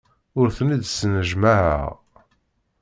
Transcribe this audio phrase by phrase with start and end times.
[0.39, 1.85] Ur ten-id-snejmaɛeɣ.